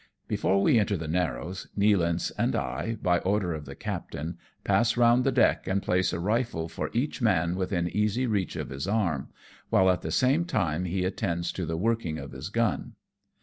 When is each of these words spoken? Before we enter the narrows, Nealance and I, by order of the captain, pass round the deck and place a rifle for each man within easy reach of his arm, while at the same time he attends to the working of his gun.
Before 0.27 0.59
we 0.59 0.79
enter 0.79 0.97
the 0.97 1.07
narrows, 1.07 1.67
Nealance 1.77 2.31
and 2.35 2.55
I, 2.55 2.97
by 3.03 3.19
order 3.19 3.53
of 3.53 3.65
the 3.65 3.75
captain, 3.75 4.39
pass 4.63 4.97
round 4.97 5.23
the 5.23 5.31
deck 5.31 5.67
and 5.67 5.79
place 5.83 6.11
a 6.11 6.19
rifle 6.19 6.67
for 6.67 6.89
each 6.91 7.21
man 7.21 7.55
within 7.55 7.87
easy 7.87 8.25
reach 8.25 8.55
of 8.55 8.69
his 8.69 8.87
arm, 8.87 9.29
while 9.69 9.91
at 9.91 10.01
the 10.01 10.09
same 10.11 10.43
time 10.45 10.85
he 10.85 11.05
attends 11.05 11.51
to 11.51 11.67
the 11.67 11.77
working 11.77 12.17
of 12.17 12.31
his 12.31 12.49
gun. 12.49 12.93